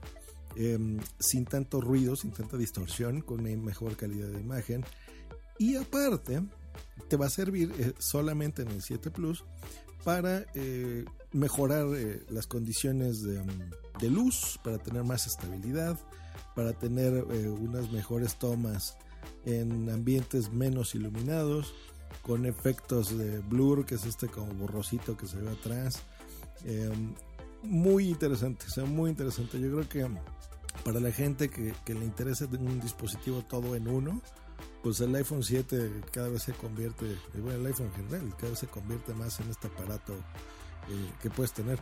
em, 0.57 0.99
sin 1.19 1.45
tanto 1.45 1.81
ruido, 1.81 2.17
sin 2.17 2.33
tanta 2.33 2.57
distorsión, 2.57 3.21
con 3.21 3.41
una 3.41 3.57
mejor 3.57 3.97
calidad 3.97 4.29
de 4.29 4.41
imagen. 4.41 4.85
Y 5.59 5.77
aparte, 5.77 6.43
te 7.09 7.17
va 7.17 7.27
a 7.27 7.31
servir 7.31 7.73
eh, 7.79 7.93
solamente 7.99 8.63
en 8.63 8.69
el 8.69 8.83
7 8.83 9.11
Plus 9.11 9.45
para 10.05 10.47
eh, 10.55 11.05
mejorar 11.33 11.87
eh, 11.95 12.23
las 12.31 12.47
condiciones 12.47 13.23
de, 13.23 13.43
de, 14.01 14.11
luz, 14.11 14.59
para 14.63 14.79
tener 14.79 15.05
más 15.05 15.27
estabilidad, 15.27 15.99
para 16.55 16.73
tener 16.73 17.25
unas 17.25 17.91
mejores 17.93 18.37
tomas 18.39 18.97
en 19.45 19.91
ambientes 19.91 20.53
menos 20.53 20.95
iluminados, 20.95 21.75
con 22.23 22.47
efectos 22.47 23.17
de 23.17 23.41
blur, 23.41 23.87
que 23.87 23.95
es 23.95 24.05
este 24.05 24.29
como 24.29 24.53
borrosito 24.55 25.17
que 25.17 25.27
se 25.27 25.39
ve 25.39 25.51
atrás. 25.51 26.03
Em, 26.65 27.15
muy 27.63 28.09
interesante, 28.09 28.67
o 28.81 28.87
muy 28.87 29.11
interesante. 29.11 29.61
Yo 29.61 29.71
creo 29.71 29.89
que 29.89 30.09
para 30.85 31.01
la 31.01 31.13
gente 31.13 31.49
que, 31.49 31.75
le 31.95 32.05
interesa 32.05 32.47
un 32.47 32.81
dispositivo 32.81 33.43
todo 33.43 33.75
en 33.75 33.89
uno, 33.89 34.23
pues 34.83 35.01
el 35.01 35.15
iPhone 35.15 35.43
7 35.43 36.03
cada 36.13 36.29
vez 36.29 36.43
se 36.43 36.53
convierte, 36.53 37.17
bueno, 37.35 37.59
el 37.59 37.67
iPhone 37.67 37.87
en 37.87 37.95
general, 37.95 38.37
cada 38.37 38.51
vez 38.51 38.59
se 38.59 38.67
convierte 38.67 39.13
más 39.15 39.41
en 39.41 39.51
este 39.51 39.67
aparato 39.67 40.15
eh, 40.15 41.13
que 41.21 41.31
puedes 41.31 41.53
tener. 41.53 41.79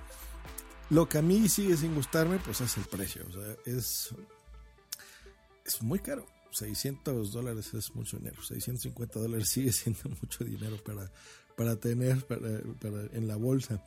Lo 0.91 1.09
que 1.09 1.19
a 1.19 1.23
mí 1.23 1.49
sigue 1.49 1.77
sin 1.77 1.95
gustarme, 1.95 2.39
pues 2.39 2.61
es 2.61 2.77
el 2.77 2.85
precio, 2.85 3.25
es, 3.65 4.15
es 5.65 5.83
muy 5.83 5.99
caro. 5.99 6.25
600 6.57 7.33
dólares 7.33 7.75
es 7.75 7.95
mucho 7.95 8.17
dinero, 8.17 8.43
650 8.43 9.21
dólares 9.21 9.49
sigue 9.53 9.73
siendo 9.73 10.09
mucho 10.21 10.45
dinero 10.45 10.77
para, 10.85 11.11
para 11.57 11.77
tener 11.77 12.25
para, 12.27 12.61
en 13.13 13.29
la 13.29 13.37
bolsa. 13.37 13.85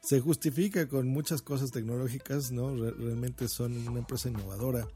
Se 0.00 0.20
justifica 0.20 0.88
con 0.88 1.08
muchas 1.08 1.42
cosas 1.42 1.70
tecnológicas, 1.70 2.50
¿no? 2.50 2.74
Realmente 2.74 3.48
son 3.48 3.86
una 3.86 4.00
empresa 4.00 4.28
innovadora. 4.28 4.88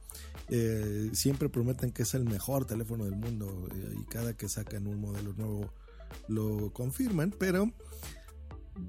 Eh, 0.48 1.10
siempre 1.12 1.48
prometen 1.48 1.92
que 1.92 2.02
es 2.02 2.14
el 2.14 2.24
mejor 2.24 2.64
teléfono 2.64 3.04
del 3.04 3.14
mundo 3.16 3.68
eh, 3.72 3.94
y 4.00 4.04
cada 4.04 4.36
que 4.36 4.48
sacan 4.48 4.86
un 4.86 5.00
modelo 5.00 5.32
nuevo 5.34 5.72
lo 6.28 6.72
confirman, 6.72 7.32
pero 7.36 7.72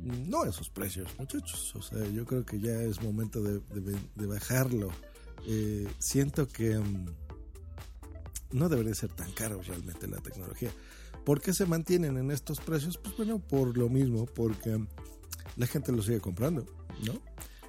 no 0.02 0.46
esos 0.46 0.70
precios, 0.70 1.10
muchachos. 1.18 1.76
O 1.76 1.82
sea, 1.82 2.08
yo 2.10 2.26
creo 2.26 2.46
que 2.46 2.60
ya 2.60 2.82
es 2.82 3.02
momento 3.02 3.42
de, 3.42 3.62
bajarlo. 4.28 4.92
Eh, 5.48 5.88
siento 6.00 6.48
que... 6.48 6.78
Mm, 6.78 7.27
no 8.52 8.70
debería 8.70 8.94
ser 8.94 9.12
tan 9.12 9.32
caro 9.32 9.62
realmente 9.62 10.08
la 10.08 10.18
tecnología. 10.18 10.72
¿Por 11.26 11.42
qué 11.42 11.54
se 11.54 11.66
mantienen 11.66 12.18
en 12.18 12.32
estos 12.32 12.60
precios? 12.60 12.98
Pues 12.98 13.18
bueno, 13.18 13.40
por 13.40 13.78
lo 13.78 13.90
mismo, 13.90 14.26
porque 14.26 14.80
la 15.58 15.68
gente 15.68 15.92
lo 15.92 16.02
sigue 16.02 16.22
comprando, 16.22 16.66
¿no? 17.06 17.20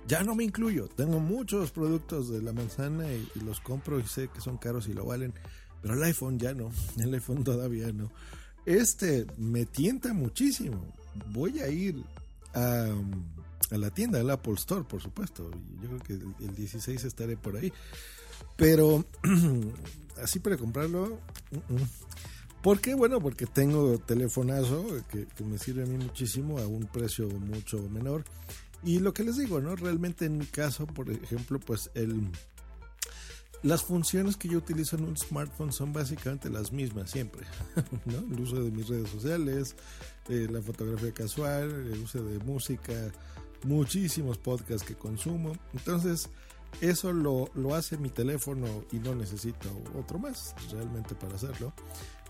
Ya 0.06 0.22
no 0.22 0.34
me 0.34 0.44
incluyo, 0.44 0.88
tengo 0.88 1.20
muchos 1.20 1.70
productos 1.70 2.30
de 2.30 2.40
la 2.40 2.52
manzana 2.52 3.12
y, 3.12 3.28
los 3.44 3.60
compro 3.60 4.00
y 4.00 4.06
sé 4.06 4.28
que 4.28 4.40
son 4.40 4.56
caros 4.56 4.88
y 4.88 4.94
lo 4.94 5.04
valen, 5.04 5.34
pero 5.82 5.94
el 5.94 6.02
iPhone 6.04 6.38
ya 6.38 6.54
no, 6.54 6.70
el 6.98 7.12
iPhone 7.12 7.44
todavía 7.44 7.92
no. 7.92 8.10
Este 8.64 9.26
me 9.36 9.66
tienta 9.66 10.12
muchísimo. 10.12 10.94
Voy 11.32 11.60
a 11.60 11.68
ir 11.68 12.04
a, 12.54 12.86
la 13.70 13.90
tienda 13.90 14.18
del 14.18 14.30
Apple 14.30 14.54
Store, 14.54 14.84
por 14.84 15.02
supuesto. 15.02 15.50
Yo 15.82 15.88
creo 15.88 16.00
que 16.00 16.44
el 16.44 16.54
16 16.54 17.04
estaré 17.04 17.36
por 17.36 17.56
ahí. 17.56 17.72
Pero 18.56 19.04
así 20.22 20.38
para 20.38 20.56
comprarlo. 20.56 21.18
¿Por 22.62 22.80
qué? 22.80 22.94
Bueno, 22.94 23.20
porque 23.20 23.46
tengo 23.46 23.98
telefonazo 23.98 24.84
que, 25.10 25.26
me 25.44 25.58
sirve 25.58 25.84
a 25.84 25.86
mí 25.86 25.96
muchísimo 25.96 26.58
a 26.58 26.66
un 26.66 26.86
precio 26.86 27.28
mucho 27.28 27.78
menor. 27.88 28.24
Y 28.82 28.98
lo 28.98 29.12
que 29.12 29.24
les 29.24 29.36
digo, 29.36 29.60
¿no? 29.60 29.76
Realmente 29.76 30.26
en 30.26 30.38
mi 30.38 30.46
caso, 30.46 30.86
por 30.86 31.10
ejemplo, 31.10 31.60
pues 31.60 31.90
el... 31.94 32.30
Las 33.64 33.82
funciones 33.82 34.36
que 34.36 34.48
yo 34.48 34.58
utilizo 34.58 34.96
en 34.96 35.04
un 35.04 35.16
smartphone 35.16 35.72
son 35.72 35.92
básicamente 35.92 36.48
las 36.48 36.70
mismas 36.70 37.10
siempre, 37.10 37.44
¿no? 38.04 38.18
El 38.18 38.40
uso 38.40 38.62
de 38.62 38.70
mis 38.70 38.86
redes 38.86 39.10
sociales, 39.10 39.74
eh, 40.28 40.46
la 40.48 40.62
fotografía 40.62 41.12
casual, 41.12 41.68
el 41.70 42.00
uso 42.00 42.22
de 42.22 42.38
música, 42.38 42.92
muchísimos 43.64 44.38
podcasts 44.38 44.86
que 44.86 44.94
consumo. 44.94 45.56
Entonces, 45.72 46.28
eso 46.80 47.12
lo, 47.12 47.50
lo, 47.54 47.74
hace 47.74 47.98
mi 47.98 48.10
teléfono 48.10 48.66
y 48.92 48.98
no 48.98 49.14
necesito 49.14 49.68
otro 49.98 50.18
más 50.18 50.54
realmente 50.70 51.14
para 51.14 51.34
hacerlo. 51.34 51.72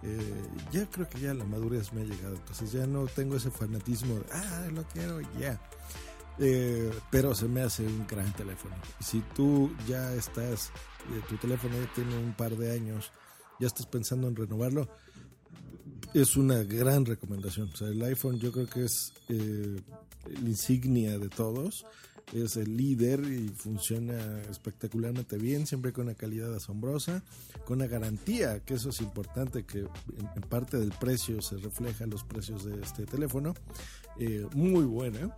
Eh, 0.02 0.42
ya 0.72 0.88
creo 0.88 1.08
que 1.08 1.20
ya 1.20 1.34
la 1.34 1.44
madurez 1.44 1.92
me 1.92 2.02
ha 2.02 2.04
llegado, 2.04 2.36
entonces 2.36 2.72
ya 2.72 2.86
no 2.86 3.06
tengo 3.06 3.36
ese 3.36 3.50
fanatismo 3.50 4.14
de, 4.14 4.24
ah, 4.32 4.68
lo 4.72 4.84
quiero, 4.84 5.20
ya. 5.38 5.60
Eh, 6.38 6.92
pero 7.10 7.34
se 7.34 7.48
me 7.48 7.62
hace 7.62 7.84
un 7.84 8.06
gran 8.06 8.32
teléfono. 8.34 8.76
Si 9.00 9.20
tú 9.34 9.74
ya 9.88 10.14
estás, 10.14 10.68
eh, 11.10 11.20
tu 11.28 11.36
teléfono 11.36 11.74
ya 11.76 11.92
tiene 11.94 12.16
un 12.16 12.32
par 12.32 12.56
de 12.56 12.72
años, 12.72 13.12
ya 13.58 13.66
estás 13.66 13.86
pensando 13.86 14.28
en 14.28 14.36
renovarlo, 14.36 14.88
es 16.14 16.36
una 16.36 16.62
gran 16.62 17.04
recomendación. 17.04 17.70
O 17.72 17.76
sea, 17.76 17.88
el 17.88 18.02
iPhone 18.04 18.38
yo 18.38 18.52
creo 18.52 18.66
que 18.66 18.84
es 18.84 19.12
la 19.28 20.48
insignia 20.48 21.18
de 21.18 21.28
todos 21.28 21.84
es 22.32 22.56
el 22.56 22.76
líder 22.76 23.20
y 23.20 23.48
funciona 23.48 24.16
espectacularmente 24.50 25.38
bien, 25.38 25.66
siempre 25.66 25.92
con 25.92 26.06
una 26.06 26.14
calidad 26.14 26.54
asombrosa, 26.54 27.22
con 27.64 27.78
una 27.78 27.86
garantía, 27.86 28.60
que 28.60 28.74
eso 28.74 28.90
es 28.90 29.00
importante, 29.00 29.64
que 29.64 29.78
en, 29.78 30.42
parte 30.48 30.78
del 30.78 30.92
precio 30.92 31.40
se 31.40 31.56
refleja 31.56 32.06
los 32.06 32.24
precios 32.24 32.64
de 32.64 32.80
este 32.80 33.06
teléfono, 33.06 33.54
eh, 34.18 34.46
muy 34.54 34.84
buena. 34.84 35.36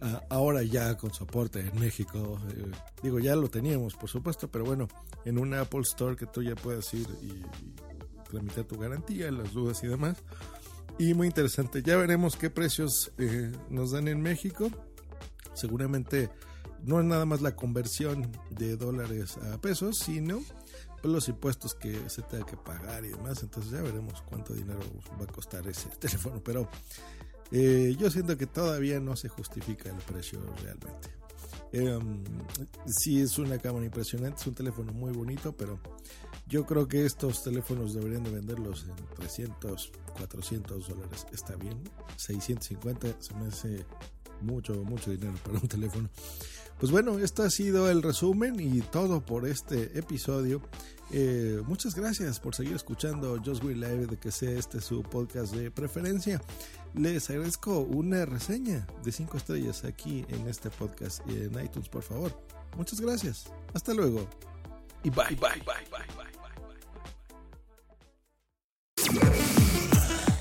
Ah, 0.00 0.22
ahora 0.30 0.62
ya 0.62 0.96
con 0.96 1.12
soporte 1.14 1.60
en 1.60 1.78
México, 1.78 2.40
eh, 2.50 2.70
digo, 3.02 3.20
ya 3.20 3.36
lo 3.36 3.48
teníamos, 3.48 3.94
por 3.94 4.10
supuesto, 4.10 4.50
pero 4.50 4.64
bueno, 4.64 4.88
en 5.24 5.38
una 5.38 5.60
Apple 5.60 5.82
Store 5.82 6.16
que 6.16 6.26
tú 6.26 6.42
ya 6.42 6.56
puedas 6.56 6.92
ir 6.94 7.06
y, 7.22 7.42
tramitar 8.28 8.64
tu 8.64 8.78
garantía, 8.78 9.30
las 9.30 9.52
dudas 9.52 9.84
y 9.84 9.88
demás. 9.88 10.16
Y 10.98 11.12
muy 11.14 11.26
interesante, 11.26 11.82
ya 11.82 11.96
veremos 11.96 12.36
qué 12.36 12.48
precios 12.48 13.12
eh, 13.18 13.52
nos 13.68 13.92
dan 13.92 14.08
en 14.08 14.22
México 14.22 14.70
seguramente 15.54 16.30
no 16.84 17.00
es 17.00 17.06
nada 17.06 17.24
más 17.24 17.40
la 17.42 17.54
conversión 17.54 18.30
de 18.50 18.76
dólares 18.76 19.36
a 19.38 19.60
pesos, 19.60 19.98
sino 19.98 20.40
los 21.02 21.28
impuestos 21.28 21.74
que 21.74 22.08
se 22.08 22.22
tenga 22.22 22.46
que 22.46 22.56
pagar 22.56 23.04
y 23.04 23.08
demás. 23.08 23.42
Entonces 23.42 23.72
ya 23.72 23.82
veremos 23.82 24.22
cuánto 24.22 24.54
dinero 24.54 24.80
va 25.20 25.24
a 25.24 25.32
costar 25.32 25.66
ese 25.66 25.88
teléfono. 26.00 26.40
Pero 26.44 26.68
eh, 27.50 27.94
yo 27.98 28.10
siento 28.10 28.36
que 28.36 28.46
todavía 28.46 29.00
no 29.00 29.16
se 29.16 29.28
justifica 29.28 29.90
el 29.90 29.96
precio 29.96 30.40
realmente. 30.62 31.10
Eh, 31.74 31.98
sí 32.86 33.20
es 33.20 33.38
una 33.38 33.58
cámara 33.58 33.86
impresionante, 33.86 34.40
es 34.40 34.46
un 34.46 34.54
teléfono 34.54 34.92
muy 34.92 35.10
bonito, 35.12 35.56
pero 35.56 35.78
yo 36.46 36.66
creo 36.66 36.86
que 36.86 37.06
estos 37.06 37.42
teléfonos 37.42 37.94
deberían 37.94 38.24
de 38.24 38.30
venderlos 38.30 38.84
en 38.84 38.94
300, 39.16 39.92
400 40.18 40.88
dólares. 40.88 41.26
Está 41.32 41.56
bien, 41.56 41.82
650 42.16 43.16
se 43.20 43.34
me 43.34 43.46
hace 43.46 43.86
mucho, 44.42 44.74
mucho 44.84 45.10
dinero 45.10 45.34
para 45.44 45.58
un 45.58 45.68
teléfono. 45.68 46.08
Pues 46.78 46.90
bueno, 46.90 47.18
esto 47.18 47.44
ha 47.44 47.50
sido 47.50 47.90
el 47.90 48.02
resumen 48.02 48.58
y 48.58 48.80
todo 48.80 49.20
por 49.20 49.46
este 49.46 49.96
episodio. 49.98 50.60
Eh, 51.12 51.62
muchas 51.66 51.94
gracias 51.94 52.40
por 52.40 52.54
seguir 52.54 52.74
escuchando 52.74 53.40
Just 53.44 53.62
Will 53.62 53.80
Live, 53.80 54.06
de 54.06 54.16
que 54.16 54.32
sea 54.32 54.58
este 54.58 54.80
su 54.80 55.02
podcast 55.02 55.54
de 55.54 55.70
preferencia. 55.70 56.40
Les 56.94 57.30
agradezco 57.30 57.80
una 57.80 58.24
reseña 58.24 58.86
de 59.04 59.12
5 59.12 59.36
estrellas 59.36 59.84
aquí 59.84 60.24
en 60.28 60.48
este 60.48 60.70
podcast 60.70 61.20
y 61.28 61.34
en 61.34 61.64
iTunes, 61.64 61.88
por 61.88 62.02
favor. 62.02 62.36
Muchas 62.76 63.00
gracias. 63.00 63.44
Hasta 63.74 63.94
luego. 63.94 64.28
Y 65.04 65.10
bye, 65.10 65.36
bye, 65.36 65.62
bye. 65.64 65.91